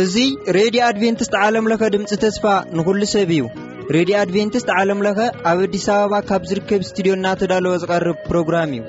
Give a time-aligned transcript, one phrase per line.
[0.00, 0.24] እዙ
[0.56, 2.44] ሬድዮ ኣድቨንትስት ዓለምለኸ ድምፂ ተስፋ
[2.78, 3.42] ንኩሉ ሰብ እዩ
[3.96, 5.18] ሬድዮ ኣድቨንትስት ዓለምለኸ
[5.50, 8.82] ኣብ ኣዲስ ኣበባ ካብ ዝርከብ እስትድዮ ናተዳለወ ዝቐርብ ፕሮግራም እዩ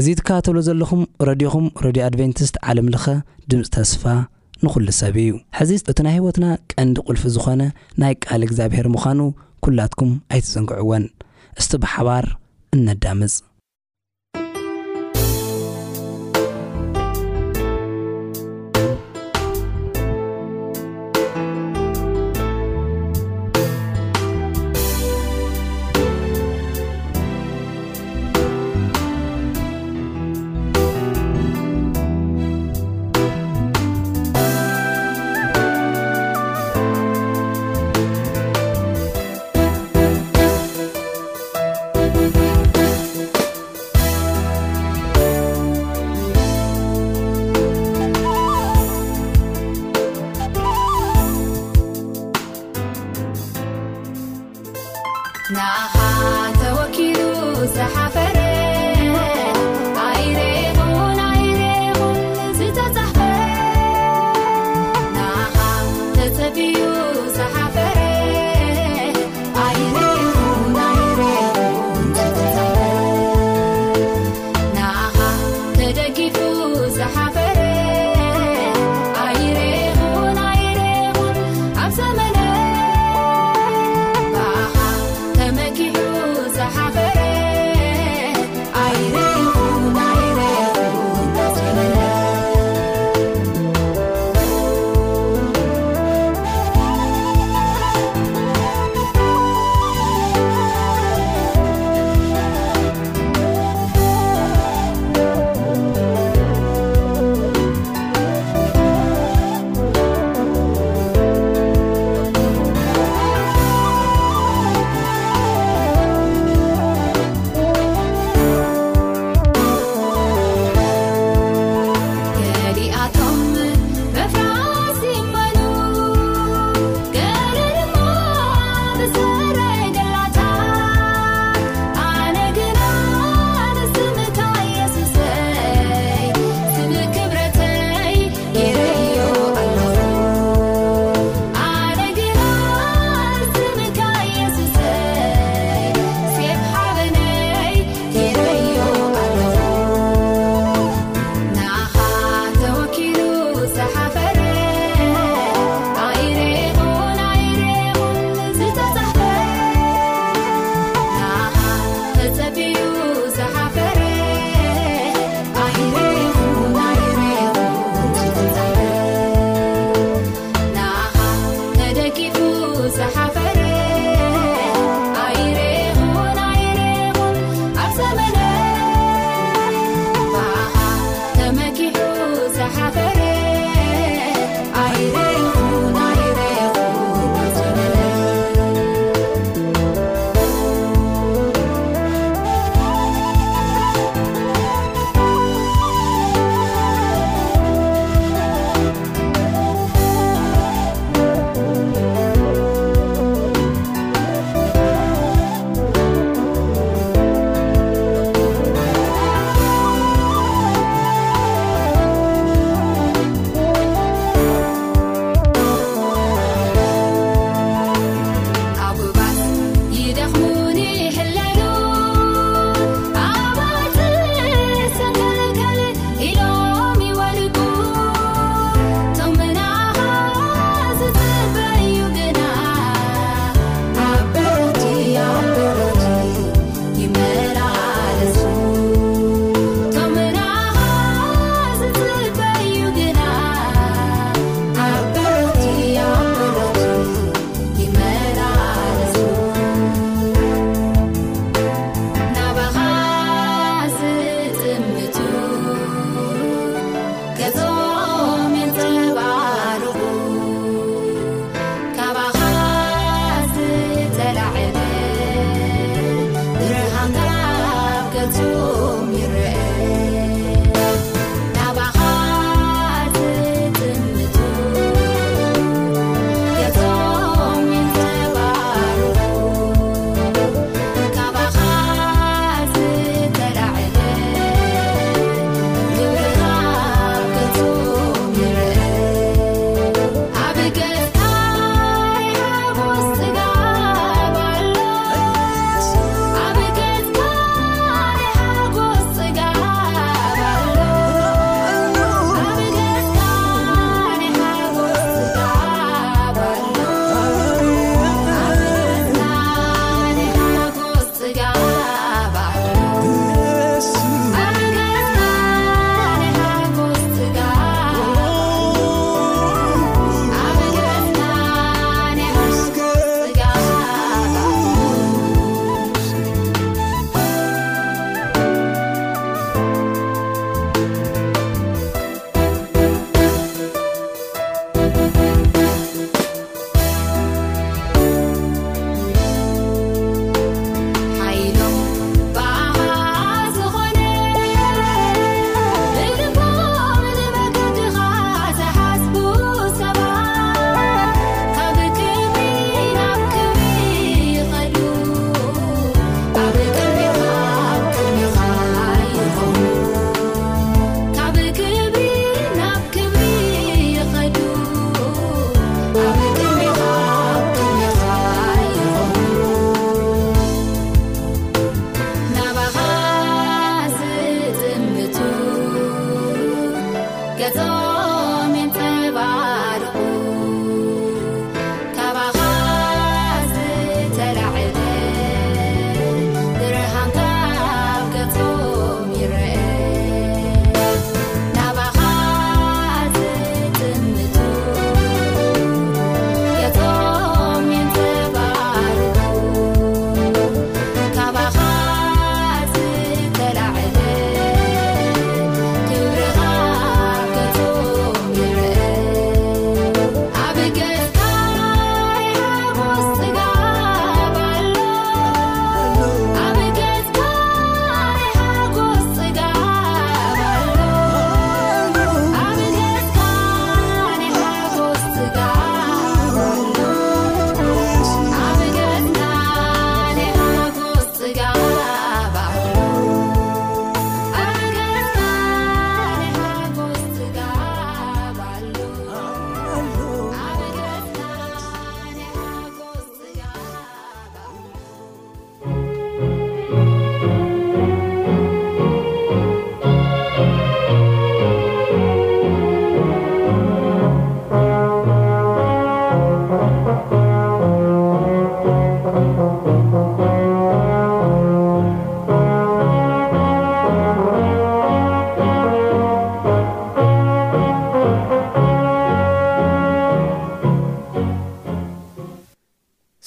[0.00, 3.06] እዙ ትካባተሎ ዘለኹም ረድኹም ረድዮ ኣድቨንትስት ዓለምለኸ
[3.50, 4.04] ድምፂ ተስፋ
[4.64, 7.62] ንኹሉ ሰብ እዩ ሕዚ እቲ ናይ ህወትና ቀንዲ ቁልፊ ዝኾነ
[8.00, 9.20] ናይ ቃል እግዚኣብሔር ምዃኑ
[9.66, 11.04] ኲላትኩም ኣይትዘንግዕዎን
[11.60, 12.24] እስቲ ብሓባር
[12.76, 13.34] እነዳምፅ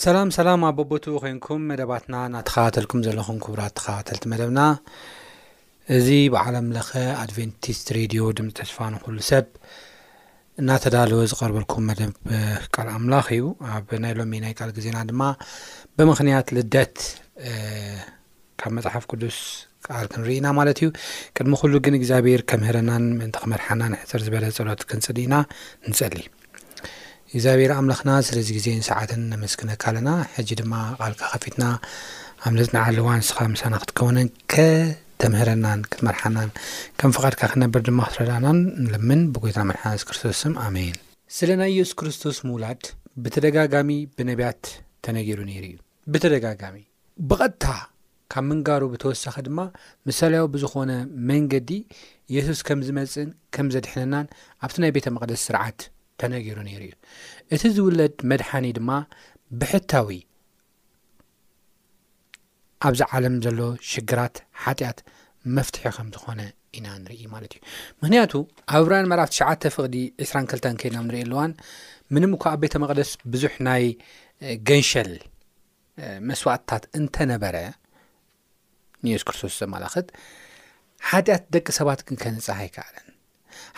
[0.06, 4.62] ሰላም ሰላም ኣብ በቦትኡ ኮይንኩም መደባትና እናተኸባተልኩም ዘለኹም ክቡራት ተኸባተልቲ መደብና
[5.96, 6.92] እዚ ብዓለምለኸ
[7.22, 9.48] ኣድቨንቲስት ሬድዮ ድምፂ ተስፋ ንኩሉ ሰብ
[10.64, 12.12] እናተዳለወ ዝቐርበልኩም መደብ
[12.76, 13.46] ቃል ኣምላኽ እዩ
[13.80, 15.22] ኣብ ናይ ሎሚ እ ናይ ቃል ግዜና ድማ
[16.00, 16.98] ብምክንያት ልደት
[18.62, 19.40] ካብ መፅሓፍ ቅዱስ
[19.88, 20.90] ክኣል ክንርኢና ማለት እዩ
[21.38, 25.36] ቅድሚ ኩሉ ግን እግዚኣብሔር ከምህረናን ምእንቲ ክመድሓና ንሕፅር ዝበለ ጸሎት ክንፅልኢና
[25.92, 26.18] ንጸሊ
[27.38, 31.64] እግዚኣብሔር ኣምላኽና ስለዚ ግዜንሰዓትን ነመስክነካ ኣለና ሕጂ ድማ ቓልካ ኸፊትና
[32.48, 36.50] ኣብነት ንዓለዋን ስኻ ምሳና ክትከውነን ከተምህረናን ክትመርሓናን
[37.02, 40.96] ከም ፍቓድካ ክነብር ድማ ክትረዳአናን ንልምን ብጐይታ መድሓስ ክርስቶስም ኣሜን
[41.38, 42.84] ስለ ናይ የሱስ ክርስቶስ ምውላድ
[43.26, 43.90] ብተደጋጋሚ
[44.20, 44.64] ብነቢያት
[45.08, 45.76] ተነጊሩ ነይሩ እዩ
[46.14, 46.80] ብተደጋጋሚ
[47.32, 47.66] ብቐጥታ
[48.34, 49.60] ካብ ምንጋሩ ብተወሳኺ ድማ
[50.10, 50.92] ምሳልያዊ ብዝኾነ
[51.32, 51.70] መንገዲ
[52.38, 54.30] የሱስ ከም ዝመጽእን ከም ዘድሕነናን
[54.68, 55.82] ኣብቲ ናይ ቤተ መቕደስ ስርዓት
[56.22, 56.94] ተነጊሩ ነይሩ እዩ
[57.56, 58.90] እቲ ዝውለድ መድሓኒ ድማ
[59.62, 60.10] ብሕታዊ
[62.88, 63.60] ኣብዚ ዓለም ዘሎ
[63.92, 65.00] ሽግራት ሓጢኣት
[65.58, 66.40] መፍትሒ ከም ዝኾነ
[66.78, 67.62] ኢና ንርኢ ማለት እዩ
[68.02, 68.32] ምክንያቱ
[68.76, 69.96] ኣብ እብርን መራፍቲ ሸተ ፍቅዲ
[70.26, 71.52] 22ተ ከናም ንሪእ ኣልዋን
[72.16, 73.86] ምንምኳ ኣብ ቤተ መቅደስ ብዙሕ ናይ
[74.70, 75.12] ገንሸል
[76.30, 77.58] መስዋእትታት እንተነበረ
[79.08, 80.08] ንየሱ ክርስቶስ ዘመላእኽት
[81.10, 83.08] ሓጢኣት ደቂ ሰባት ክንከነፃ ይከኣለን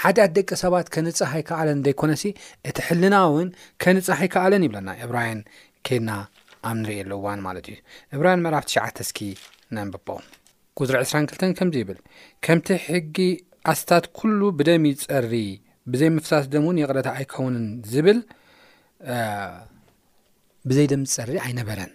[0.04, 2.26] ሓድኣት ደቂ ሰባት ከንፃህ ይከኣለን ዘይኮነ ሲ
[2.70, 3.48] እቲ ሕልና ውን
[3.84, 5.40] ከንጻህ ይከኣለን ይብለና ዕብራይን
[5.88, 6.10] ከና
[6.70, 7.78] ኣብ ንሪኤ ኣለዋን ማለት እዩ
[8.16, 9.20] ዕብራይን ምዕራፍ ትሽዓተ እስኪ
[9.76, 10.26] ነንብባኦም
[10.80, 12.00] ጉዙሪ 2ራ2ተ ከምዚ ይብል
[12.48, 13.18] ከምቲ ሕጊ
[13.72, 15.34] ኣስታት ኩሉ ብደሚ ጸሪ
[15.92, 18.20] ብዘይ ምፍሳስ ደም እውን የቕረታ ኣይከውንን ዝብል
[20.70, 21.92] ብዘይ ደም ዝ ጸሪ ኣይነበረን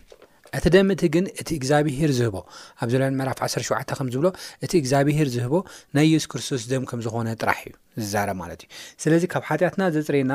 [0.59, 2.35] እቲ ደም እቲ ግን እቲ እግዚኣብሄር ዝህቦ
[2.83, 3.69] ኣብ ዘለን ምዕራፍ 1ሸ
[3.99, 4.27] ከም ዝብሎ
[4.65, 5.55] እቲ እግዚኣብሄር ዝህቦ
[5.97, 7.73] ናይ የሱ ክርስቶስ ደም ከም ዝኾነ ጥራሕ እዩ
[8.07, 8.69] ዝዛረ ማለት እዩ
[9.05, 10.35] ስለዚ ካብ ሓጢያትና ዘፅርና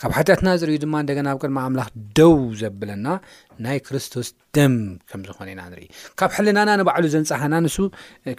[0.00, 1.86] ካብ ሓጢአትና ዝርዩ ድማ እንደና ኣብ ቅድማ ኣምላኽ
[2.18, 3.06] ደው ዘብለና
[3.66, 4.28] ናይ ክርስቶስ
[4.58, 4.74] ደም
[5.10, 5.86] ከም ዝኾነ ኢና ንርኢ
[6.20, 7.76] ካብ ሕልናና ንባዕሉ ዘንፀሓና ንሱ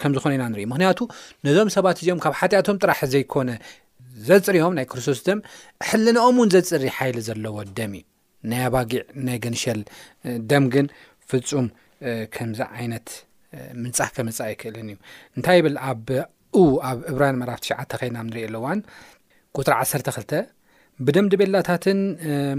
[0.02, 1.00] ከም ዝኾነ ኢና ንርኢ ምክንያቱ
[1.46, 3.50] ነዞም ሰባት እዚኦም ካብ ሓጢያቶም ጥራሕ ዘይኮነ
[4.28, 5.40] ዘፅርዮም ናይ ክርስቶስ ደም
[5.90, 8.04] ሕልናኦም እውን ዘፅሪ ሓይሊ ዘለዎ ደም እዩ
[8.50, 9.80] ናይ ኣባጊዕ ናይ ገንሸል
[10.50, 10.86] ደም ግን
[11.30, 11.66] ፍፁም
[12.34, 13.08] ከምዚ ዓይነት
[13.82, 14.98] ምንጻ ከመፃእ ኣይክእልን እዩ
[15.36, 16.08] እንታይ ይብል ኣብ
[16.60, 18.80] እ ኣብ እብራን መራፍ ትሽዓተ ኸናም ንሪእየ ኣለዋን
[19.56, 20.32] ቁጥር ዓሰርተ ክልተ
[21.08, 21.98] ብደም ድቤላታትን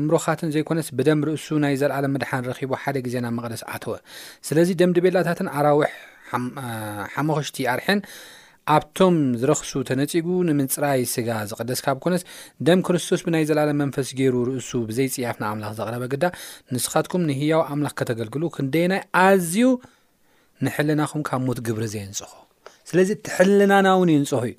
[0.03, 3.95] ምሮኻትን ዘይኮነስ ብደም ርእሱ ናይ ዘለኣለ ምድሓን ንረኪቦ ሓደ ግዜ ናብ መቕለስ ኣተወ
[4.50, 5.91] ስለዚ ደምድ ቤላታትን ኣራዊሕ
[7.13, 8.00] ሓመኸሽቲ ኣርሕን
[8.75, 12.23] ኣብቶም ዝረክሱ ተነፂጉ ንምንፅራይ ስጋ ዝቐደስካ ብ ኮነስ
[12.67, 16.25] ደም ክርስቶስ ብናይ ዘላለ መንፈስ ገይሩ ርእሱ ብዘይፅያፍና ኣምላኽ ዘቕረበ ግዳ
[16.75, 19.65] ንስኻትኩም ንህያዊ ኣምላኽ ከተገልግሉ ክንደና ኣዝዩ
[20.65, 22.31] ንሕልናኹም ካብ ሞት ግብሪ ዘየንፅሆ
[22.91, 24.55] ስለዚ እቲሕልናና ውን የንፅሆ እዩ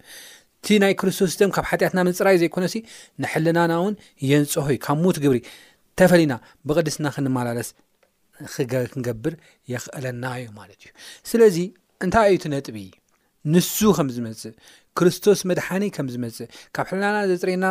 [0.60, 2.76] እቲ ናይ ክርስቶስ ደም ካብ ሓጢኣትና ምንፅራይ ዘይኮነሲ
[3.24, 3.94] ንሕልናና ውን
[4.30, 5.40] የንፅሆ እዩ ካብ ሞት ግብሪ
[6.00, 6.32] ተፈሊና
[6.70, 7.70] ብቅድስና ክንመላለስ
[8.92, 9.36] ክንገብር
[9.74, 10.90] የክእለና እዩ ማለት እዩ
[11.32, 11.56] ስለዚ
[12.04, 12.66] እንታይ እዩ ቲ ነጥ
[13.52, 14.54] ንሱ ከም ዝመፅእ
[14.98, 17.66] ክርስቶስ መድሓነይ ከም ዝመፅእ ካብ ሕልናና ዘፅሬና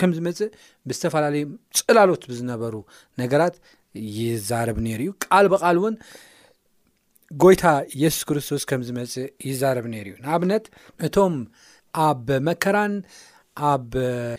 [0.00, 0.50] ከም ዝመፅእ
[0.88, 1.42] ብዝተፈላለዩ
[1.80, 2.74] ፅላሎት ብዝነበሩ
[3.20, 3.56] ነገራት
[4.20, 5.96] ይዛረብ ነይሩ እዩ ቃል ብቃል እውን
[7.42, 7.64] ጎይታ
[8.02, 10.64] የሱስ ክርስቶስ ከም ዝመፅእ ይዛረብ ነሩ እዩ ንኣብነት
[11.06, 11.34] እቶም
[12.08, 12.94] ኣብ መከራን
[13.72, 13.92] ኣብ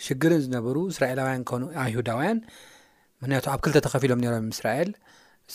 [0.05, 2.37] ሽግርን ዝነበሩ እስራኤላውያን ኑ ኣይሁዳውያን
[3.21, 4.91] ምክንያቱ ኣብ ክልተ ተኸፊሎም ነሮም እስራኤል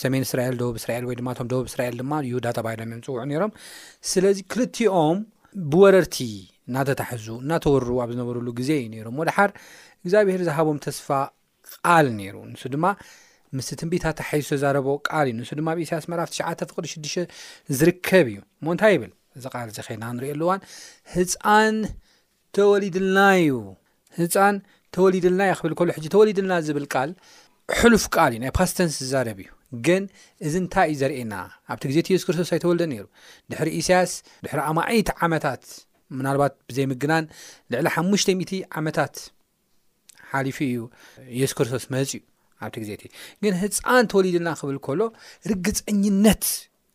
[0.02, 3.52] ሰሜን እስራኤል ደቡብ እስራኤል ወይ ድማ ቶም ደቡብ እስራኤል ድማ ዩዳተባሂሎም እዮም ፅውዑ ነይሮም
[4.10, 5.18] ስለዚ ክልቲኦም
[5.72, 6.16] ብወረርቲ
[6.70, 9.50] እናተታሕዙ እናተወር ኣብ ዝነበርሉ ግዜ እዩ ነይሮም ሞድሓር
[10.04, 11.08] እግዚኣብሄር ዝሃቦም ተስፋ
[11.74, 12.86] ቃል ነይሩ ንሱ ድማ
[13.56, 17.14] ምስ ትንቢታታ ሓይዙ ዝተዛረቦ ቃል እዩ ንሱ ድማ ኣብ እስያስ መራፍ ትሽዓ ፍቅዲ6ዱሽ
[17.78, 18.38] ዝርከብ እዩ
[18.68, 20.60] ሞንታይ ይብል እዚ ቃል ዚ ኸድና ንሪኦሉ እዋን
[21.14, 21.76] ህፃን
[22.58, 23.52] ተወሊድልና እዩ
[24.20, 24.56] ህፃን
[24.96, 27.10] ተወሊድልናእዩ ኽብል ከሉ ሕጂ ተወሊድልና ዝብል ቃል
[27.78, 29.48] ሕሉፍ ቃል እዩ ናይ ፓስተንስ ዝዛረብ እዩ
[29.86, 30.02] ግን
[30.46, 31.34] እዚ እንታይ እዩ ዘርእየና
[31.74, 33.04] ኣብቲ ግዜቲ የሱስ ክርስቶስ ኣይተወልደን ነሩ
[33.50, 34.12] ድሕሪ እሳያስ
[34.44, 35.62] ድሕሪ ኣማዒይት ዓመታት
[36.18, 37.24] ምናልባት ብዘይምግናን
[37.74, 39.14] ልዕሊ ሓሙሽተ00 ዓመታት
[40.32, 40.78] ሓሊፉ እዩ
[41.40, 42.22] የሱስ ክርስቶስ መህፅ እዩ
[42.66, 43.10] ኣብቲ ግዜቲእ
[43.44, 45.00] ግን ህፃን ተወሊድልና ክብል ከሎ
[45.52, 46.44] ርግፀኝነት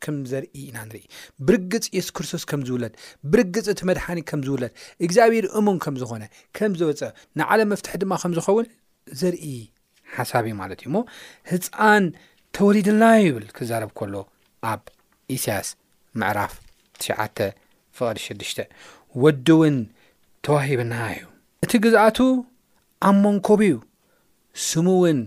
[0.04, 1.04] ከም ዘርኢ ኢና ንርኢ
[1.48, 2.94] ብርግፅ የሱስ ክርስቶስ ከም ዝውለድ
[3.34, 4.72] ብርግፅ እቲ መድሓኒ ከም ዝውለድ
[5.06, 6.24] እግዚኣብሔር እሙን ከም ዝኾነ
[6.60, 7.04] ከም ዘወፀ
[7.42, 8.68] ንዓለም መፍትሒ ድማ ከም ዝኸውን
[9.20, 9.46] ዘርኢ
[10.16, 11.04] ሓሳብ እዩ ማለት እዩ ሞ
[11.52, 12.06] ህፃን
[12.56, 14.14] ተወሊድና ይብል ክዛረብ ከሎ
[14.72, 14.82] ኣብ
[15.36, 15.68] እስያስ
[16.22, 16.54] ምዕራፍ
[17.02, 17.38] ትሽዓተ
[17.98, 18.60] ፍቐድ ሽድሽተ
[19.24, 19.78] ወዲእውን
[20.46, 21.24] ተዋሂብና እዩ
[21.66, 22.18] እቲ ግዛአቱ
[23.10, 23.74] ኣብ ሞንኮብ ዩ
[24.70, 25.20] ስሙእውን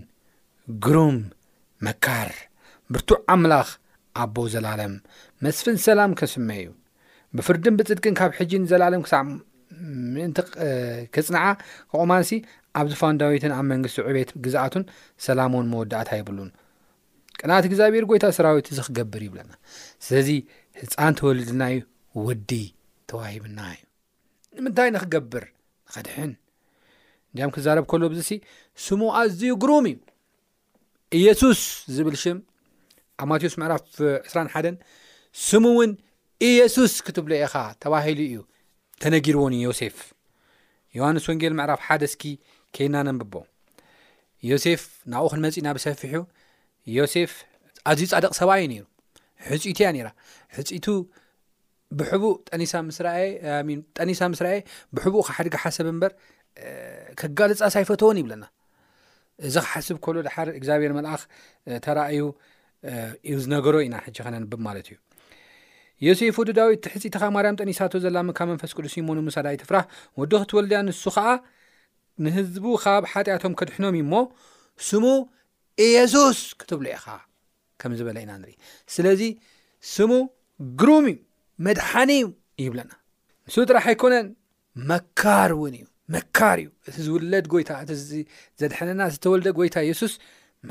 [0.85, 1.17] ግሩም
[1.87, 2.29] መካር
[2.95, 3.69] ብርቱዕ ኣምላኽ
[4.23, 4.93] ኣቦ ዘላለም
[5.45, 6.69] መስፍን ሰላም ከስመ እዩ
[7.37, 9.23] ብፍርድን ብጽድቅን ካብ ሕጂን ዘላለም ክሳዕ
[10.13, 10.39] ምእንቲ
[11.15, 11.43] ክጽንዓ
[11.93, 12.29] ኮቑማንሲ
[12.81, 14.85] ኣብዚ ፋንዳዊትን ኣብ መንግስቲ ዕቤት ግዛኣቱን
[15.25, 16.51] ሰላሙውን መወዳእታ ይብሉን
[17.41, 19.51] ቅናት እግዚኣብሔር ጎይታ ሰራዊት ዝ ኽገብር ይብለና
[20.05, 20.29] ስለዚ
[20.79, 21.81] ህፃን ተወልድና እዩ
[22.27, 22.51] ወዲ
[23.09, 23.83] ተዋሂብና እዩ
[24.59, 25.43] ንምንታይ ንኽገብር
[25.95, 26.31] ኸድሕን
[27.29, 28.33] እንዲኦም ክዛረብ ከሎ ብዙ ሲ
[28.85, 29.97] ስሙ ኣዝዩ ግሩም እዩ
[31.19, 31.59] ኢየሱስ
[31.95, 32.37] ዝብል ሽም
[33.21, 33.81] ኣብ ማቴዎስ ምዕራፍ
[34.31, 34.75] 2ራሓን
[35.47, 35.91] ስሙ እውን
[36.49, 38.37] ኢየሱስ ክትብሎ ኢኻ ተባሂሉ እዩ
[39.03, 39.97] ተነጊርዎኒ ዮሴፍ
[40.97, 42.23] ዮሃንስ ወንጌል ምዕራፍ ሓደስኪ
[42.75, 43.33] ኬይናነንብቦ
[44.49, 46.15] ዮሴፍ ናብኡ ክን መጺእና ብሰፊሑ
[46.93, 47.31] ዮሴፍ
[47.91, 48.83] ኣዝዩ ፃደቕ ሰብኣ እዩ ነይሩ
[49.45, 50.07] ሕፅት እያ ነራ
[50.55, 50.85] ሕፅቱ
[51.99, 52.73] ብሕቡእ ጠኒ ስ
[53.97, 54.57] ጠኒሳ ምስራኤ
[54.95, 56.11] ብሕቡኡ ካሓደጊ ሓሰብ እምበር
[57.19, 58.43] ከጋልጻስ ኣይፈትዎን ይብለና
[59.47, 61.21] እዚ ክሓስብ ከሎ ድሓር እግዚኣብሔር መልኣኽ
[61.85, 62.21] ተራእዩ
[63.29, 64.97] እዩ ዝነገሮ ኢና ሕጂ ኸነንብብ ማለት እዩ
[66.07, 69.85] ዮሴፍ ወዲዳዊት እሕፂትኻ ማርያም ጠኒሳቶ ዘላም ካብ መንፈስ ቅዱስ እ ሞ ንሙሳድ ይትፍራህ
[70.21, 71.27] ወድ ክ ትወልድያ ንሱ ከዓ
[72.25, 74.13] ንህዝቡ ካብ ሓጢኣቶም ከድሕኖም እዩ እሞ
[74.87, 75.05] ስሙ
[75.83, 77.05] እየሱስ ክትብሎ ኢኻ
[77.81, 78.53] ከም ዝበለ ኢና ንርኢ
[78.93, 79.21] ስለዚ
[79.95, 80.11] ስሙ
[80.79, 81.17] ግሩም እዩ
[81.65, 82.27] መድሓኒ ዩ
[82.63, 82.91] ይብለና
[83.47, 84.27] ንስ ጥራሕ ኣይኮነን
[84.89, 90.13] መካር እውን እዩ መካር እዩ እቲ ዝውለድ ጎይታ እቲዘድሐነና ዝተወልደ ጎይታ ኢየሱስ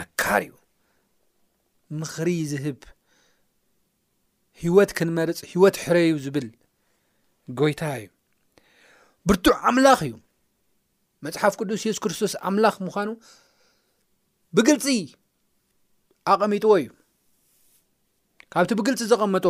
[0.01, 0.53] መካር እዩ
[2.01, 2.81] ምክሪ ዝህብ
[4.65, 6.49] ሂወት ክንመርፅ ሂወት ሕረዩ ዝብል
[7.61, 8.09] ጎይታ እዩ
[9.29, 10.13] ብርቱዕ ኣምላኽ እዩ
[11.25, 13.09] መፅሓፍ ቅዱስ የሱስ ክርስቶስ ኣምላኽ ምዃኑ
[14.57, 14.85] ብግልፂ
[16.33, 16.91] ኣቐሚጥዎ እዩ
[18.55, 19.47] ካብቲ ብግልፂ ዘቐመጦ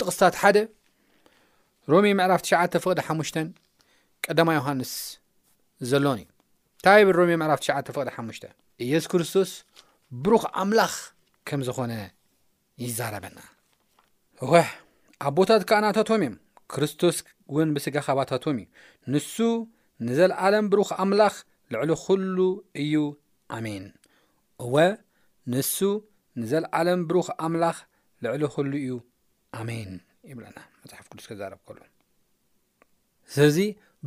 [0.00, 0.56] ጥቕስታት 1
[1.92, 3.40] ሮሜ ምዕራፍ 9 ፍቕዲ5
[4.26, 4.92] ቀዳማ ዮሃንስ
[5.90, 6.26] ዘሎን እዩ
[6.84, 8.40] ታይብር ሮሜ ምዕራፍ 9ቕዲ5ሽ
[8.86, 9.50] ኢየሱ ክርስቶስ
[10.22, 10.94] ብሩኽ ኣምላኽ
[11.48, 11.92] ከም ዝኾነ
[12.84, 13.38] ይዛረበና
[14.52, 14.66] ወሕ
[15.26, 16.36] ኣብ ቦታት ከዓናታቶም እዮም
[16.72, 17.16] ክርስቶስ
[17.50, 18.68] እውን ብስጋ ኻባታቶዎም እዩ
[19.12, 19.34] ንሱ
[20.06, 21.34] ንዘለዓለም ብሩኽ ኣምላኽ
[21.74, 22.38] ልዕሉ ኩሉ
[22.84, 22.94] እዩ
[23.54, 23.84] ኣሜን
[24.64, 24.74] እወ
[25.52, 25.76] ንሱ
[26.40, 27.76] ንዘለዓለም ብሩኽ ኣምላኽ
[28.24, 28.92] ልዕሊ ክህሉ እዩ
[29.58, 29.90] ኣሜን
[30.30, 31.78] ይብለና መፅሓፍ ቅዱስ ክዛረብ ከሎ
[33.34, 33.58] ስለዚ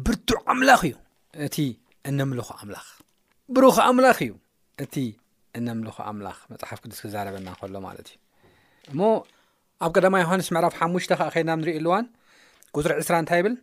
[0.06, 0.96] ብርቱዕ ኣምላኽ እዩ
[1.46, 1.58] እቲ
[2.10, 2.88] እነምልኹ ኣምላኽ
[3.56, 4.34] ብሩኽ ኣምላኽ እዩ
[4.86, 4.96] እቲ
[5.60, 8.18] እነምልኹ ኣምላኽ መፅሓፍ ቅዱስ ክዛረበና ከሎ ማለት እዩ
[8.92, 9.00] እሞ
[9.86, 12.06] ኣብ ቀዳማ ዮሃንስ መዕራፍ ሓሙሽተ ኸዓ ኸድና ንሪኢ ኣሉዋን
[12.76, 13.54] ቁፅሪ 2ስራ እንታይ ይብል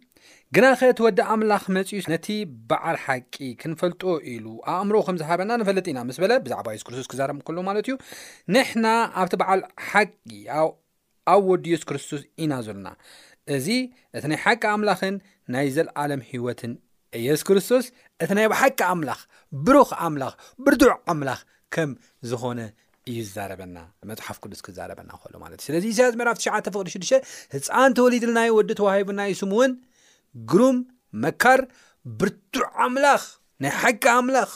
[0.56, 2.28] ግና ኸቲ ወዲ ኣምላኽ መጺኡ ነቲ
[2.70, 4.02] በዓል ሓቂ ክንፈልጦ
[4.32, 7.94] ኢሉ ኣእምሮ ከም ዝሃበና ንፈልጥ ኢና ምስ በለ ብዛዕባ የሱ ክርስቶስ ክዛረብ ከሎ ማለት እዩ
[8.54, 8.86] ንሕና
[9.22, 10.28] ኣብቲ በዓል ሓቂ
[11.32, 12.88] ኣብ ወዲ የሱ ክርስቶስ ኢና ዘለና
[13.56, 13.66] እዚ
[14.16, 15.16] እቲ ናይ ሓቂ ኣምላኽን
[15.54, 16.72] ናይ ዘለዓለም ሂይወትን
[17.20, 17.84] ኢየሱ ክርስቶስ
[18.24, 19.20] እቲ ናይ ብሓቂ ኣምላኽ
[19.66, 20.32] ብሩኽ ኣምላኽ
[20.66, 21.40] ብርዱዕ ኣምላኽ
[21.74, 21.90] ከም
[22.30, 22.60] ዝኾነ
[23.10, 23.76] እዩ ዛረበና
[24.10, 27.12] መፅሓፍ ቅዱስ ክዛረበና ከእሎ ማለት እዩ ስለዚ ኢሳያስ ምዕራፍ ተሸ ፍቅዲ6ዱሽ
[27.54, 29.72] ህፃን ተወሊድልናይ ወዲ ተዋሂቡና ዩ ስሙ እውን
[30.50, 30.76] ግሩም
[31.22, 31.60] መካር
[32.20, 33.22] ብርቱዕ ኣምላኽ
[33.62, 34.50] ናይ ሓቂ ኣምላኽ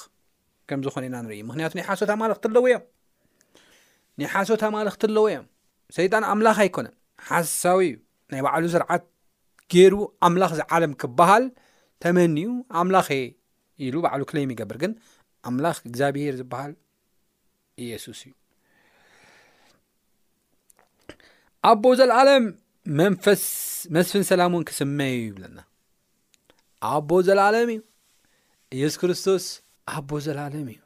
[0.68, 2.84] ከም ዝኾነ ኢና ንርኢ ዩ ምክንያቱ ናይ ሓሶት ኣማልክትኣለዎ እዮም
[4.20, 5.46] ናይ ሓሶት ኣማለክትኣለዎ እዮም
[5.96, 6.94] ሰይጣን ኣምላኽ ኣይኮነን
[7.30, 7.94] ሓሳብ እዩ
[8.32, 9.04] ናይ ባዕሉ ስርዓት
[9.74, 9.94] ገይሩ
[10.28, 11.44] ኣምላኽ ዝዓለም ክበሃል
[12.02, 12.50] ተመኒዩ
[12.82, 13.22] ኣምላክ እ
[13.86, 14.92] ኢሉ ባዕሉ ክለይሚ ይገብር ግን
[15.50, 16.72] ኣምላኽ እግዚኣብሄር ዝበሃል
[17.86, 18.32] ኢየሱስ እዩ
[21.70, 22.44] ኣቦ ዘለዓለም
[23.00, 23.42] መንፈስ
[23.96, 25.58] መስፍን ሰላሙ እን ክስመ ዩ ይብለና
[26.88, 27.82] ኣቦ ዘለዓለም እዩ
[28.76, 29.44] ኢየሱስ ክርስቶስ
[29.94, 30.78] ኣቦ ዘለዓለም እዩ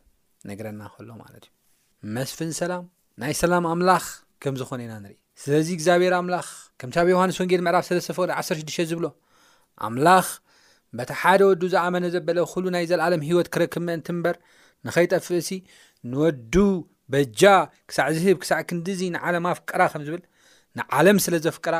[0.48, 1.52] ነግረና ከሎ ማለት እዩ
[2.16, 2.84] መስፍን ሰላም
[3.22, 4.04] ናይ ሰላም ኣምላኽ
[4.44, 6.46] ከም ዝኾነ ኢና ንርኢ ስለዚ እግዚኣብሔር ኣምላኽ
[6.80, 9.06] ከምቲ ኣብ ዮሃንስ ወንጌል ምዕራፍ ስለስተፈቅሪ 16 ዝብሎ
[9.86, 10.26] ኣምላኽ
[10.98, 14.36] በታ ሓደ ወዱ ዝኣመነ ዘበለ ኩሉ ናይ ዘለዓለም ሂይወት ክረክብ መእንቲ እምበር
[14.86, 15.50] ንኸይጠፍ እሲ
[16.10, 16.54] ንወዱ
[17.12, 17.40] በጃ
[17.88, 20.22] ክሳዕ ዝህብ ክሳዕ ክንዲ ዚ ንዓለም ኣፍቅራ ከም ዝብል
[20.78, 21.76] ንዓለም ስለ ዘፍቅራ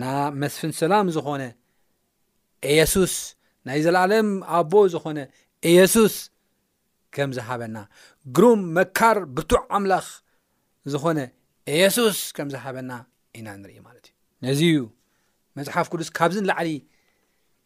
[0.00, 0.10] ና
[0.42, 1.42] መስፍን ሰላም ዝኾነ
[2.70, 3.12] ኢየሱስ
[3.68, 5.18] ናይ ዘለለም ኣቦ ዝኾነ
[5.70, 6.14] ኢየሱስ
[7.16, 7.76] ከምዝሃበና
[8.36, 10.06] ግሩም መካር ብቱዕ ኣምላኽ
[10.92, 11.18] ዝኾነ
[11.74, 12.90] ኢየሱስ ከምዝሃበና
[13.38, 14.14] ኢና ንርኢ ማለት እዩ
[14.46, 14.78] ነዚ ዩ
[15.58, 16.68] መፅሓፍ ቅዱስ ካብዚዕሊ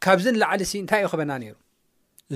[0.05, 1.55] ካብዚ ንላዕሊ ሲ እንታይ እዩ ክበና ነይሩ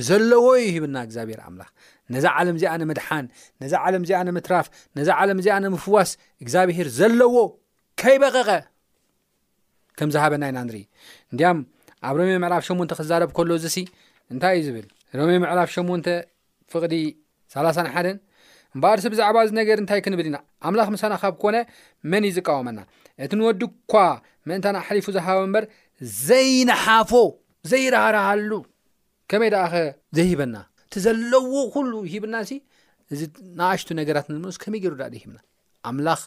[0.08, 1.70] ዘለዎ ዩ ሂብና እግዚኣብሄር ኣምላክ
[2.14, 3.26] ነዛ ዓለም እዚኣነመድሓን
[3.62, 4.66] ነዛ ዓለም እዚኣነምትራፍ
[4.98, 6.10] ነዛ ዓለም እዚኣነምፍዋስ
[6.42, 7.34] እግዚኣብሔር ዘለዎ
[8.02, 8.50] ከይበቐቐ
[9.98, 10.82] ከምዝሃበና ኢና ንርኢ
[11.32, 11.48] እንዲያ
[12.08, 13.78] ኣብ ሮሜዮ ምዕራፍ ሸሞንተ ክዛረብ ከሎ እዚ ሲ
[14.32, 14.86] እንታይ እዩ ዝብል
[15.18, 16.06] ሮሜዮ ምዕራፍ ሸሞንተ
[16.72, 16.94] ፍቕዲ
[17.52, 18.08] ሳላሳሓን
[18.74, 20.36] እምበርእሲ ብዛዕባ እዚ ነገር እንታይ ክንብል ኢና
[20.68, 21.56] ኣምላኽ ምሳና ካብ ኮነ
[22.10, 22.78] መን እዩ ዝቃወመና
[23.24, 23.94] እቲ ንወዲ እኳ
[24.48, 25.64] መእንታና ሓሊፉ ዝሃበ ምበር
[26.26, 27.12] ዘይነሓፎ
[27.70, 28.50] ዘይራራሃሉ
[29.32, 29.74] ከመይ ደአኸ
[30.18, 32.52] ዘሂበና እቲ ዘለዎ ኩሉ ሂብና እሲ
[33.14, 33.20] እዚ
[33.58, 35.38] ንኣሽቱ ነገራት ንዝመለሱ ከመይ ገይሩ ዳ ሂብና
[35.90, 36.20] ኣምላኽ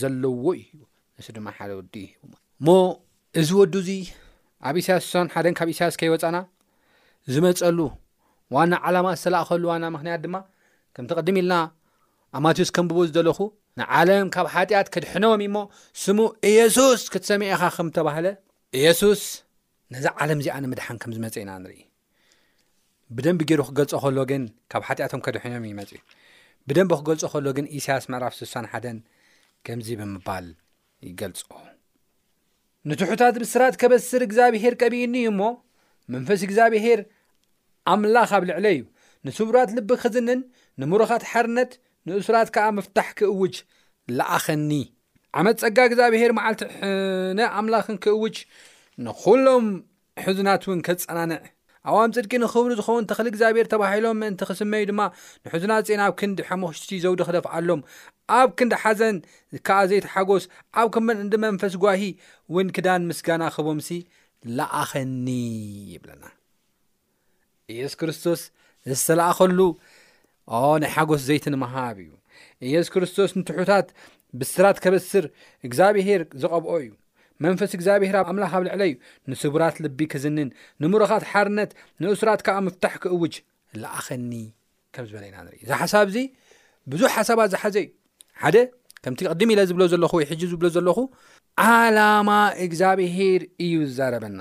[0.00, 0.80] ዘለዎ እዩእዩ
[1.20, 2.32] ንሱ ድማ ሓደ ወዲ ዩሂቡ
[2.66, 2.78] ሞ
[3.40, 3.90] እዚ ወዱ እዙ
[4.68, 6.36] ኣብ እስያስ 6ሳን ሓደን ካብ ኢሳያስ ከይወፃና
[7.34, 7.78] ዝመፀሉ
[8.54, 10.36] ዋና ዓላማ ዝተላእኸሉ ዋና ምክንያት ድማ
[10.96, 11.54] ከምትቐድም ኢልና
[12.38, 13.38] ኣማትዎስ ከምብቦ ዝዘለኹ
[13.80, 15.56] ንዓለም ካብ ሓጢኣት ከድሕኖም እሞ
[16.04, 16.18] ስሙ
[16.50, 18.26] ኢየሱስ ክትሰሚዐኻ ኸም ተባሃለ
[18.78, 19.22] እየሱስ
[19.94, 21.80] ነዛ ዓለም እዚኣንምድሓን ከም ዝመፀ ኢና ንርኢ
[23.16, 26.00] ብደንቢ ገይሩ ክገልጾ ኸሎ ግን ካብ ሓጢኣቶም ከድሕኖም ይመፅ እ
[26.68, 29.00] ብደንቢ ክገልጾ ኸሎ ግን እሳያስ ምዕራፍ 6ሳን ሓደን
[29.66, 30.46] ከምዚ ብምባል
[31.08, 31.40] ይገልጾ
[32.90, 35.50] ንትሑታት ብስራት ከበስር እግዚኣብሔር ቀቢኢኒ እዩ ሞ
[36.14, 37.00] መንፈስ እግዚኣብሔር
[37.92, 38.80] ኣምላኽ ኣብ ልዕለ እዩ
[39.26, 40.40] ንስቡራት ልቢ ክዝንን
[40.82, 41.72] ንምሩኻት ሓርነት
[42.08, 43.54] ንእስራት ከዓ ምፍታሕ ክእውጅ
[44.18, 44.70] ለኣኸኒ
[45.40, 48.36] ዓመት ጸጋ እግዚኣብሔር መዓልቲ ሕነ ኣምላኽን ክእውጅ
[49.04, 49.66] ንኩሎም
[50.24, 51.40] ሕዙናት እውን ከጸናንዕ
[51.90, 55.00] ኣዋም ፅድቂ ንክብሪ ዝኸውን ተኽሊ እግዚኣብሔር ተባሂሎም ምእንቲ ክስመ እዩ ድማ
[55.44, 57.80] ንሕዙና ፅናብ ክንዲ ሓሞሽቲ ዘውዲ ክደፍዓሎም
[58.38, 59.16] ኣብ ክንዲ ሓዘን
[59.66, 60.44] ከዓ ዘይቲ ሓጎስ
[60.80, 62.02] ኣብ ክምበን እንዲ መንፈስ ጓሂ
[62.54, 63.88] ውን ክዳን ምስጋና ክህቦምሲ
[64.58, 65.26] ላኣኸኒ
[65.94, 66.24] ይብለና
[67.74, 68.40] እየሱ ክርስቶስ
[68.92, 69.58] ዝተለኣኸሉ
[70.84, 72.10] ናይ ሓጎስ ዘይቲ ንምሃብ እዩ
[72.68, 73.88] ኢየሱስ ክርስቶስ ንትሑታት
[74.38, 75.24] ብስራት ከበስር
[75.66, 76.90] እግዚኣብሄር ዘቐብኦ እዩ
[77.44, 78.94] መንፈስ እግዚኣብሄራ ኣምላኽ ኣብ ልዕለ እዩ
[79.30, 80.48] ንስቡራት ልቢ ክዝንን
[80.82, 81.70] ንምሮኻት ሓርነት
[82.02, 83.34] ንእስራት ከዓ ምፍታሕ ክእውጅ
[83.82, 84.32] ላኣኸኒ
[84.94, 86.18] ከም ዝበለ ኢና ንርኢ እዚ ሓሳብ እዚ
[86.92, 87.88] ብዙሕ ሓሳባት ዝሓዘ እዩ
[88.42, 88.56] ሓደ
[89.04, 90.98] ከምቲ ቅድሚ ኢለ ዝብሎ ዘለኹ ወይ ሕጂ ዝብሎ ዘለኹ
[91.68, 92.30] ዓላማ
[92.66, 94.40] እግዚኣብሄር እዩ ዝዛረበና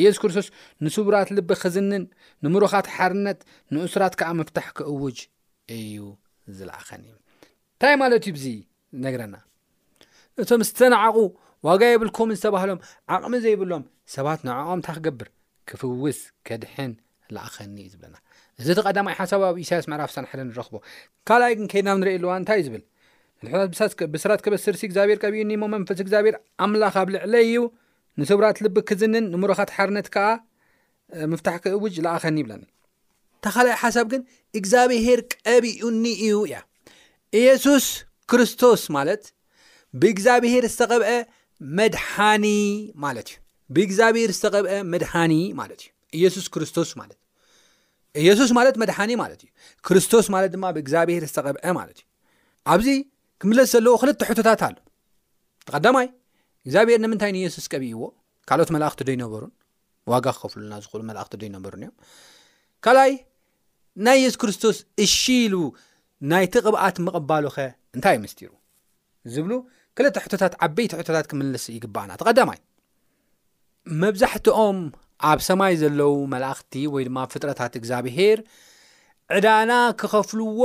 [0.00, 0.46] ኢየሱስ ክርስቶስ
[0.84, 2.04] ንስቡራት ልቢ ክዝንን
[2.44, 3.40] ንምሩኻት ሓርነት
[3.74, 5.18] ንእስራት ከዓ ምፍታሕ ክእውጅ
[5.78, 5.98] እዩ
[6.56, 7.14] ዝለኣኸኒ ዩ
[7.74, 8.48] እንታይ ማለት እዩ ዙ
[9.04, 9.34] ነግረና
[10.42, 11.16] እቶም ዝተነዓቑ
[11.66, 12.78] ዋጋ የብልኩም ዝተባሃሎም
[13.14, 13.82] ዓቕሚ ዘይብሎም
[14.14, 15.28] ሰባት ንዕኦም እታ ክገብር
[15.68, 16.90] ክፍውስ ክድሕን
[17.34, 18.16] ላኣኸኒ እዩ ዝብለና
[18.60, 20.74] እዚ ቲ ቐዳማይ ሓሳብ ኣብ እሳያስ መዕራፍሳን ሓደ ንረክቦ
[21.28, 22.82] ካልኣይ ግን ከይድናብ ንሪኢ ኣልዋ እንታይ እዩ ዝብል
[24.14, 26.34] ብስራት ከበስርሲ እግዚኣብሄር ቀቢኡኒ ሞ መንፈስ እግዚብሄር
[26.66, 27.56] ኣምላኽ ኣብ ልዕለ እዩ
[28.22, 30.28] ንስብራት ልቢ ክዝንን ንምሮኻት ሓርነት ከዓ
[31.34, 32.62] ምፍታሕ ክውጅ ለኣኸኒ ይብለኒ
[33.38, 34.22] እተካእ ሓሳብ ግን
[34.58, 36.56] እግዚኣብሄር ቀቢኡኒ እዩ እያ
[37.40, 37.86] ኢየሱስ
[38.32, 39.24] ክርስቶስ ማለት
[40.02, 41.08] ብእግዚኣብሄር ዝተቐብአ
[41.78, 42.44] መድሓኒ
[43.04, 43.38] ማለት እዩ
[43.74, 47.12] ብእግዚኣብሔር ዝተቐብአ መድሓኒ ማለት እዩ ኢየሱስ ክርስቶስ ማት
[48.22, 49.50] ኢየሱስ ማለት መድሓኒ ማለት እዩ
[49.86, 52.06] ክርስቶስ ማለት ድማ ብእግዚኣብሄር ዝተቐብአ ማለት እዩ
[52.74, 52.88] ኣብዚ
[53.42, 54.76] ክምለስ ዘለዎ ክልተ ሕቶታት ኣሎ
[55.66, 56.06] ተቐዳማይ
[56.66, 58.02] እግዚኣብሔር ንምንታይ ንየሱስ ቀቢእዎ
[58.48, 59.52] ካልኦት መላእኽቲ ዶይነበሩን
[60.12, 61.94] ዋጋ ክኸፍሉና ዝክእሉ መላእኽቲ ዶይነበሩን እዮም
[62.84, 63.12] ካልኣይ
[64.06, 65.54] ናይ ኢየሱስ ክርስቶስ እሺኢሉ
[66.32, 67.60] ናይቲቕብኣት ምቕባሉ ኸ
[67.96, 68.50] እንታይእዩ ምስጢሩ
[69.34, 69.52] ዝብሉ
[69.96, 72.58] ክል ሕቶታት ዓበይቲ ሕቶታት ክምልስ ይግባኣና ተቐዳማይ
[74.02, 74.78] መብዛሕትኦም
[75.30, 78.38] ኣብ ሰማይ ዘለው መላእኽቲ ወይ ድማ ፍጥረታት እግዚኣብሄር
[79.36, 80.62] ዕዳና ክኸፍልዎ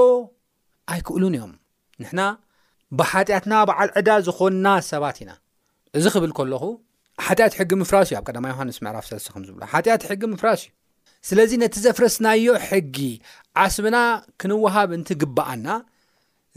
[0.94, 1.54] ኣይክእሉን እዮም
[2.02, 2.22] ንሕና
[3.00, 5.32] ብሓጢኣትና በዓል ዕዳ ዝኾንና ሰባት ኢና
[5.98, 6.64] እዚ ክብል ከለኹ
[7.26, 10.72] ሓጢኣት ሕጊ ምፍራስ እዩ ኣብ ቀማ ዮሃንስ ምዕራፍ 3ዝብ ሓጢኣት ሕጊ ምፍራስ እዩ
[11.30, 12.98] ስለዚ ነቲ ዘፍረስናዮ ሕጊ
[13.64, 13.98] ዓስብና
[14.42, 15.68] ክንውሃብ እንት ግብኣና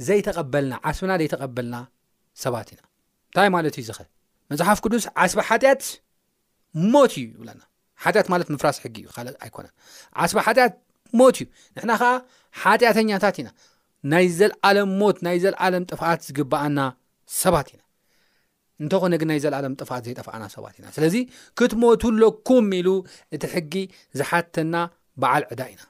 [0.07, 1.75] ዘይተቐበልና ዓስብና ዘይተቐበልና
[2.45, 2.81] ሰባት ኢና
[3.29, 4.01] እንታይ ማለት እዩ ዚኸ
[4.51, 5.83] መፅሓፍ ቅዱስ ዓስቢ ሓጢኣት
[6.93, 7.63] ሞት እዩ ይብለና
[8.05, 9.75] ሓጢያት ማለት ምፍራስ ሕጊ እዩ ካእ ኣይኮነን
[10.23, 10.75] ዓስበ ሓጢኣት
[11.21, 12.13] ሞት እዩ ንሕና ከዓ
[12.63, 13.49] ሓጢኣተኛታት ኢና
[14.13, 16.79] ናይ ዘለዓለም ሞት ናይ ዘለዓለም ጥፍኣት ዝግበኣና
[17.43, 17.81] ሰባት ኢና
[18.83, 21.15] እንተኾነግን ናይ ዘለኣለም ጥፋአት ዘይጠፍኣና ሰባት ኢና ስለዚ
[21.59, 22.89] ክትሞትለኩም ሉ
[23.37, 23.75] እቲ ሕጊ
[24.21, 24.75] ዝሓተና
[25.23, 25.83] በዓል ዕዳ ኢና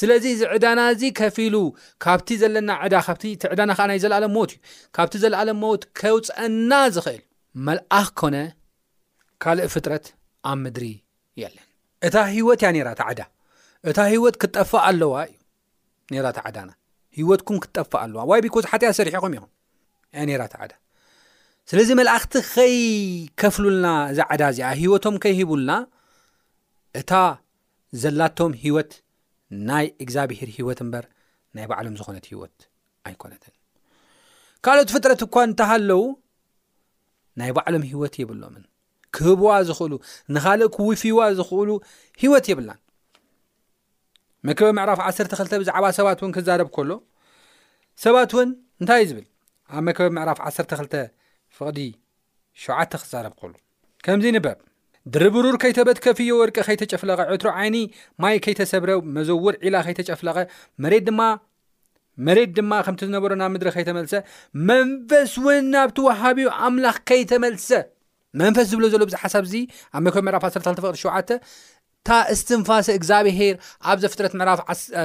[0.00, 1.56] ስለዚ እዚ ዕዳና እዚ ከፊ ሉ
[2.04, 4.58] ካብቲ ዘለና ዕዳ ካብቲእቲ ዕዳና ከዓ ናይ ዘለኣለ ሞት እዩ
[4.96, 7.22] ካብቲ ዘለኣሎ ሞት ከውፅአና ዝኽእል
[7.66, 8.36] መልኣኽ ኮነ
[9.42, 10.06] ካልእ ፍጥረት
[10.50, 10.84] ኣብ ምድሪ
[11.42, 11.64] የለን
[12.08, 13.20] እታ ሂወት እያ ነራት ዓዳ
[13.90, 15.36] እታ ሂወት ክጠፋ ኣለዋ እዩ
[16.14, 16.70] ኔራ ዕዳና
[17.18, 19.50] ሂወትኩም ክትጠፋ ኣለዋ ዋ ቢካ ሓጢያ ዝሰሪሒ ኹም ይኹን
[20.16, 20.72] ያ ኔራት ዓዳ
[21.70, 25.72] ስለዚ መልኣኽቲ ከይከፍሉልና እዛ ዓዳ እዚኣ ሂወቶም ከይሂቡልና
[27.00, 27.12] እታ
[28.02, 28.90] ዘላቶም ሂወት
[29.68, 31.04] ናይ እግዚኣብሄር ሂወት እምበር
[31.56, 32.56] ናይ ባዕሎም ዝኾነት ሂወት
[33.08, 33.54] ኣይኮነትን
[34.66, 36.02] ካልኦት ፍጥረት እኳ እንታሃለው
[37.40, 38.64] ናይ ባዕሎም ሂወት የብሎምን
[39.16, 39.94] ክህብዋ ዝኽእሉ
[40.36, 41.70] ንኻልእ ክውፊዋ ዝኽእሉ
[42.22, 42.80] ሂወት የብላን
[44.46, 46.90] መከበብ ምዕራፍ 1 2ልተ ብዛዕባ ሰባት እውን ክዛረብ ከሎ
[48.04, 48.48] ሰባት እውን
[48.80, 49.26] እንታይ እዩ ዝብል
[49.76, 50.94] ኣብ መከበብ ምዕራፍ ዓ 2ልተ
[51.58, 51.78] ፍቕዲ
[52.64, 53.54] ሸዓተ ክዛረብ ከሉ
[54.04, 54.58] ከምዚ ንበብ
[55.14, 57.76] ድርብሩር ከይተበትከፍዮ ወርቂ ከይተጨፍለቀ ዕትሮ ዓይኒ
[58.22, 60.36] ማይ ከይተሰብረ መዘውር ዒላ ከይተጨፍለቀ
[60.84, 64.14] መማመሬት ድማ ከምቲ ዝነበሩ ናብ ምድሪ ከይተመልሰ
[64.70, 67.68] መንፈስ እውን ናብቲዋሃቢኡ ኣምላኽ ከይተመልሰ
[68.42, 69.54] መንፈስ ዝብሎ ዘሎ ብዙ ሓሳብ እዚ
[69.96, 73.54] ኣብ መኮ ምዕፍ 12ቅዲሸ እታ እስትንፋሰ እግዚኣብሄር
[73.92, 74.58] ኣብዘፍጥረት ምዕራፍ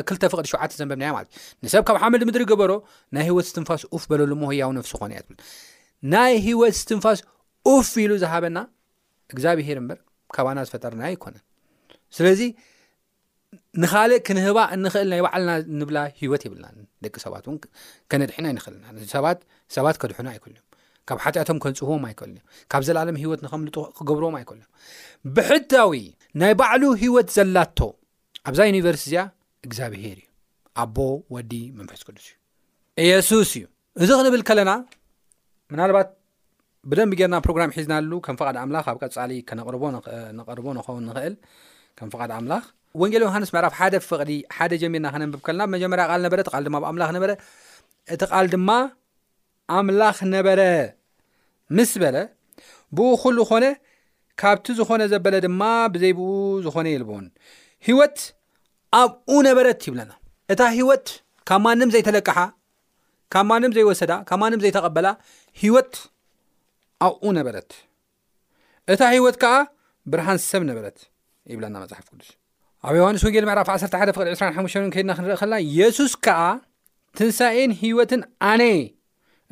[0.09, 0.23] 2ፍቅዲ
[0.55, 1.29] 7ዓ ዘንብና ማለት
[1.65, 2.71] ንሰብ ካብ ሓመድ ምድሪ ግበሮ
[3.17, 5.21] ናይ ሂወት ስትንፋስ ፍ በለሉ ሞህያው ነፍሲ ኮነ እያ
[6.13, 7.19] ናይ ሂወት ስትንፋስ
[7.93, 8.57] ፍ ኢሉ ዝሃበና
[9.35, 9.99] እግዚኣብሄር እምበር
[10.35, 11.43] ከባና ዝፈጠርና ኣይኮነን
[12.17, 12.41] ስለዚ
[13.83, 16.65] ንካልእ ክንህባ እንክእል ናይ ባዕልና ንብላ ሂወት ይብልና
[17.05, 17.57] ደቂ ሰባት እውን
[18.11, 18.85] ከነድሒና ይንክእልና
[19.25, 19.29] ባ
[19.77, 20.67] ሰባት ከድሑና ኣይኮል እዮም
[21.09, 24.71] ካብ ሓጢአቶም ከንፅህዎም ኣይከልን እዮም ካብ ዘለለም ሂወት ንኸምልጥ ክገብርዎም ኣይኮል እዮም
[25.37, 25.93] ብሕታዊ
[26.43, 27.79] ናይ ባዕሉ ሂወት ዘላቶ
[28.51, 29.25] ኣብዛ ዩኒቨርሲቲ እዚኣ
[29.67, 30.27] እግዚኣብሄር እዩ
[30.83, 30.97] ኣቦ
[31.35, 33.63] ወዲ መንፈስ ቅዱስ እዩ እየሱስ እዩ
[34.03, 34.71] እዚ ክንብል ከለና
[35.81, 36.09] ናልባት
[36.89, 41.33] ብደንሚ ጌርና ፕሮግራም ሒዝናሉ ከም ፍቃድ ኣምላኽ ኣብ ቀጻሊ ከነነቕርቦ ንኸውን ንክእል
[41.97, 42.63] ከም ፍቃድ ኣምላኽ
[43.01, 47.03] ወንጌል ዮሃንስ ምዕራፍ ሓደ ፍቕዲ ሓደ ጀሚርና ክነንብብ ከለና ብመጀመርያ ቃል ነበረ ል ድማ ብኣምላ
[47.17, 47.31] ነበረ
[48.15, 48.69] እቲ ቃል ድማ
[49.79, 50.61] ኣምላኽ ነበረ
[51.79, 52.17] ምስ በለ
[52.97, 53.65] ብኡኩሉ ኾነ
[54.41, 55.61] ካብቲ ዝኾነ ዘበለ ድማ
[55.93, 56.29] ብዘይብኡ
[56.65, 57.27] ዝኾነ የልዎን
[57.87, 58.17] ሂወት
[59.01, 60.11] ኣብኡ ነበረት ይብለና
[60.53, 61.07] እታ ሂወት
[61.49, 62.39] ካብ ማንም ዘይተለቀሓ
[63.33, 65.07] ካብ ማንም ዘይወሰዳ ካብ ማንም ዘይተቐበላ
[65.61, 65.93] ሂወት
[67.05, 67.69] ኣብኡ ነበረት
[68.93, 69.53] እታ ህይወት ከዓ
[70.11, 70.97] ብርሃን ሰብ ነበረት
[71.51, 72.29] ይብለና መጽሓፍ ቅዱስ
[72.87, 76.39] ኣብ ዮሃንስ ወንጌል ምዕራፍ 11 ቅድ 25ን ከድና ክንርኢ ኸልና የሱስ ከዓ
[77.19, 78.63] ትንሳኤን ሂይወትን ኣነ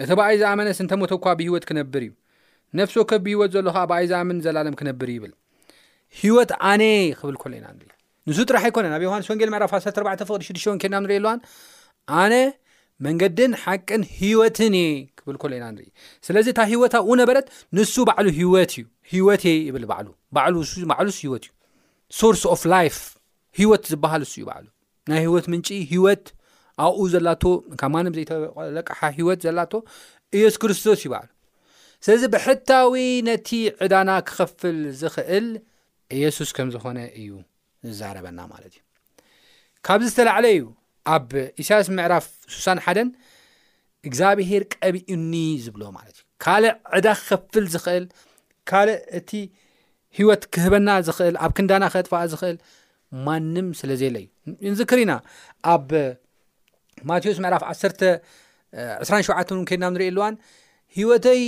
[0.04, 2.12] እቲ በኣይ ዝኣመነ ስንተ ሞቶ እኳ ብሂይወት ክነብር እዩ
[2.80, 5.34] ነፍሶ ከ ብህይወት ዘሎ ከዓ በኣይ ዝኣምን ዘላለም ክነብር ይብል
[6.20, 6.84] ሂይወት ኣነ
[7.20, 7.92] ክብል ከሎ ኢና ንሪኢ
[8.30, 11.40] ንሱ ጥራሕ ኣይኮነን ኣብ ዮሃንስ ወንጌል ምዕራፍ 14 ቕድ6ን ኬድና ንሪእ ኣሎዋን
[12.22, 12.34] ኣነ
[13.06, 15.88] መንገድን ሓቅን ሂወትን እየ ክብል ኮሎ ኢና ንርኢ
[16.28, 17.46] ስለዚ እታ ሂወት ኣብኡ ነበረት
[17.78, 21.52] ንሱ ባዕሉ ሂወት እዩ ሂወት እየ ይብል ባዕሉ ባዕሉ ሱ ባዕሉስ ሂወት እዩ
[22.20, 22.98] ሶርስ ኦፍ ላይፍ
[23.60, 24.68] ሂወት ዝበሃል ንሱ እዩ ባዕሉ
[25.12, 26.26] ናይ ሂወት ምንጪ ሂወት
[26.86, 27.44] ኣብኡ ዘላት
[27.82, 29.74] ካብ ማነ ዘይተቆለቃሓ ሂወት ዘላቶ
[30.40, 31.30] እየሱስ ክርስቶስ እዩ ባዕሉ
[32.08, 32.96] ስለዚ ብሕታዊ
[33.30, 33.50] ነቲ
[33.86, 35.48] ዕዳና ክከፍል ዝክእል
[36.18, 37.30] ኢየሱስ ከም ዝኮነ እዩ
[37.88, 38.80] ዝዛረበና ማለት እዩ
[39.88, 40.64] ካብዚ ዝተላዕለ እዩ
[41.16, 41.30] ኣብ
[41.62, 42.26] እሳያስ ምዕራፍ
[42.58, 43.10] 6ሳሓን
[44.08, 45.34] እግዚኣብሄር ቀብኡኒ
[45.66, 48.06] ዝብሎ ማለት እዩ ካልእ ዕዳ ክከፍል ዝኽእል
[48.70, 49.32] ካልእ እቲ
[50.18, 52.58] ሂወት ክህበና ዝኽእል ኣብ ክንዳና ክጥፋኣ ዝኽእል
[53.28, 54.16] ማንም ስለ ዘለ
[54.64, 55.14] እዩ ንዚ ክሪኢና
[55.74, 55.90] ኣብ
[57.12, 58.04] ማቴዎስ ምዕራፍ 1
[59.10, 60.36] 2ሸን እውን ከድናብ ንሪኢ ኣልዋን
[60.98, 61.42] ሂወተይ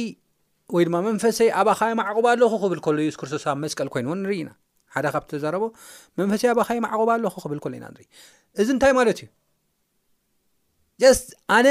[0.75, 4.51] ወይ ድማ መንፈሰይ ኣባካይ ማዕቑባ ኣለኹ ክብል ከሎ ዩስ ክርስቶስኣብ መስቀል ኮይኑእውን ንርኢኢና
[4.95, 5.63] ሓደ ካብ ተዛረቦ
[6.19, 8.07] መንፈሰይ ኣባካይ ማዕቅባ ኣለኹ ክብል ከሎሉ ኢና ንርኢ
[8.61, 9.27] እዚ እንታይ ማለት እዩ
[11.01, 11.19] ጨስ
[11.55, 11.67] ኣነ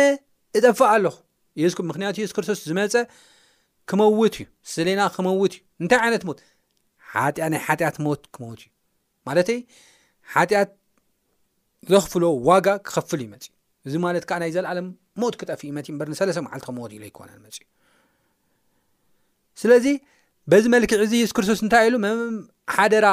[0.58, 1.16] እጠፋእ ኣለኹ
[1.90, 2.94] ምክንያቱ የሱስ ክርስቶስ ዝመፀ
[3.90, 6.38] ክመውት እዩ ስለና ክመውት እዩ እንታይ ዓይነት ሞት
[7.12, 8.70] ሓያ ናይ ሓጢኣት ሞት ክመውት እዩ
[9.28, 9.58] ማለተይ
[10.34, 10.70] ሓጢኣት
[11.92, 13.46] ዘኽፍሎ ዋጋ ክኸፍል እዩ መፅ
[13.88, 14.88] እዚ ማለት ከዓ ናይ ዘለኣለም
[15.22, 17.66] ሞት ክጠፍእ መፂእ ምበር ንሰለሰ መዓልቲ ሞት ኢሉ ኣይኮነን መፅ እዩ
[19.62, 19.86] ስለዚ
[20.50, 22.06] በዚ መልክዕ እዚ የሱስ ክርስቶስ እንታይ ኢሉ መ
[22.76, 23.06] ሓደራ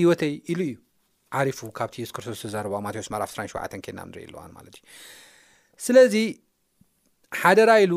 [0.00, 0.76] ሂወተይ ኢሉ እዩ
[1.40, 4.84] ዓሪፉ ካብቲ የሱስ ክርስቶስ ዛርባዋ ማቴዎስ ማራፍ 27 ከና ንርኢ ኣለዋን ማለት እዩ
[5.86, 6.14] ስለዚ
[7.40, 7.94] ሓደ ራ ኢሉ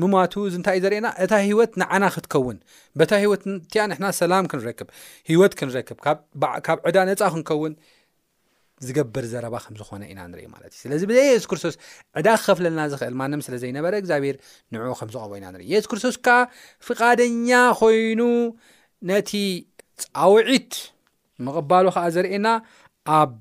[0.00, 2.58] ምማቱ እዚ እንታይ እዩ ዘርእየና እታ ሂወት ንዓና ክትከውን
[2.98, 4.88] በታ ሂወት ቲያ ንሕና ሰላም ክንረክብ
[5.30, 5.98] ሂወት ክንረክብ
[6.66, 7.72] ካብ ዕዳ ነፃ ክንከውን
[8.88, 11.74] ዝገብር ዘረባ ከም ዝኾነ ኢና ንርኢ ማለት እዩ ስለዚ ብ የሱስ ክርስቶስ
[12.20, 14.36] ዕዳ ክከፍለልና ዝኽእል ማንም ስለ ዘይነበረ እግዚኣብሔር
[14.74, 16.38] ንዑ ከምዝቀቡ ኢና ንርኢ የሱስ ክርስቶስ ካዓ
[16.86, 18.22] ፍቓደኛ ኮይኑ
[19.10, 19.32] ነቲ
[20.04, 20.72] ፃውዒት
[21.48, 22.48] ምቕባሉ ከዓ ዘርእየና
[23.18, 23.40] ኣብ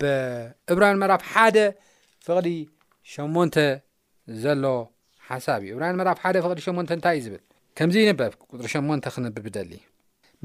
[0.74, 1.58] ዕብራን ምዕራፍ ሓደ
[2.28, 2.48] ፍቕሊ
[3.14, 3.58] ሸሞንተ
[4.42, 4.64] ዘሎ
[5.30, 7.42] ሓሳብ እዩ እብራን መራፍ ሓደ ፍቕዲ ሸሞንተ እንታይእ ዝብል
[7.78, 9.72] ከምዚ ይንበብ ጥሪ ሸሞንተ ክንብብ ደሊ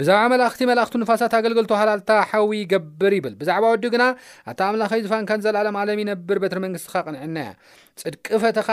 [0.00, 4.05] ብዛብ መላእኽቲ መላእኽቲ ንፋሳት ኣገልገልቲ ሃላልታ ሓዊ ይገብር ይብል ብዛዕባ ወዲ ግና
[4.50, 7.50] ኣታ ኣምላኸይ ዝፋንካ ንዘለዓለም ኣለም ይነብር በትሪ መንግስቲካ ቅንዕና ያ
[8.03, 8.68] ፅድቂ ፈትኻ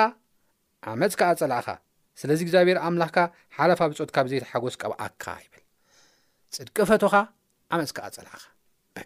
[0.91, 1.67] ዓመፅ ካኣፀላዓኻ
[2.21, 3.17] ስለዚ እግኣብሄር ኣምላኽካ
[3.57, 5.61] ሓፋ ብፆትካ ብዘይቲ ሓጎስ ቀብዓካ ይብል
[6.57, 7.15] ፅድቂ ፈቶኻ
[7.75, 8.97] ዓመፅፀልዓኻዚግኣብ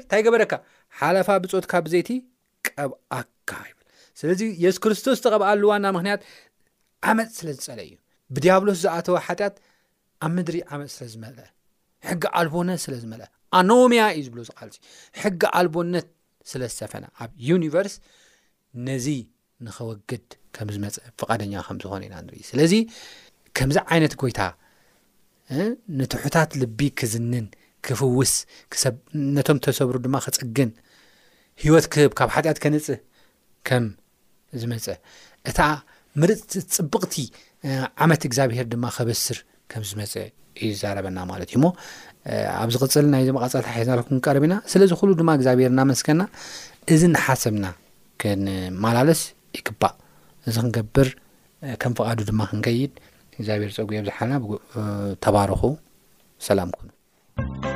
[0.00, 2.02] እታካሓፋ ብትካብዘይ
[3.18, 6.20] ኣካስለዚ የሱ ክርስቶስ ተቐብኣሉዋና ምክንያት
[7.10, 7.94] ዓመፅ ስለ ዝፀለ እዩ
[8.36, 9.56] ብዲያብሎስ ዝኣተወ ሓጢኣት
[10.26, 11.46] ኣብ ምድሪ ዓመፅ ስለዝመልአ
[12.08, 13.26] ሕጊ ኣልቦነት ስለ ዝመልአ
[13.58, 14.76] ኣኖምያ እዩ ዝብሎ ዝቃልፅ
[15.22, 16.06] ሕጊ ኣልቦነት
[16.50, 17.94] ስለ ዝሰፈና ኣብ ዩኒቨርስ
[18.88, 19.06] ነዚ
[19.66, 22.72] ንኸወግድ ከም ዝመፀ ፍቓደኛ ከም ዝኾነ ኢና ንሪኢ ስለዚ
[23.56, 24.40] ከምዚ ዓይነት ጎይታ
[25.98, 27.46] ንትሑታት ልቢ ክዝንን
[27.86, 28.32] ክፍውስ
[29.36, 30.70] ነቶም ተሰብሩ ድማ ክፅግን
[31.64, 32.98] ሂወት ክህብ ካብ ሓጢኣት ከነፅእ
[33.68, 33.84] ከም
[34.60, 34.86] ዝመፀ
[35.48, 35.58] እታ
[36.20, 37.14] ምርፅቲ ፅብቕቲ
[38.04, 39.38] ዓመት እግዚኣብሄር ድማ ከበስር
[39.70, 40.14] ከም ዝመፀ
[40.64, 41.66] እዩ ዛረበና ማለት እዩ ሞ
[42.62, 46.22] ኣብ ዝቅፅል ናይዚ መቐፀልታ ሒዝናኩ ክንቀረቢ ና ስለዚ ኩሉ ድማ እግዚኣብሄርእናመስከና
[46.94, 47.66] እዚ ናሓሰብና
[48.22, 49.22] ክንማላለስ
[49.58, 49.94] ይግባእ
[50.48, 51.10] እዚ ክንገብር
[51.84, 52.92] ከም ፍቃዱ ድማ ክንከይድ
[53.38, 54.34] እግዚኣብሄር ፀጉ ኣብዝሓለና
[55.26, 55.62] ተባርኹ
[56.48, 57.75] ሰላም ኩኑ